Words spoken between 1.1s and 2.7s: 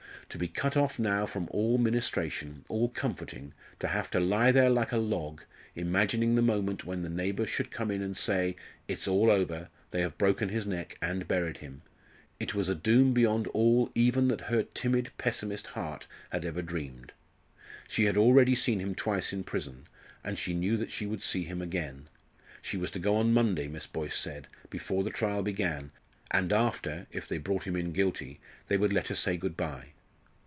from all ministration,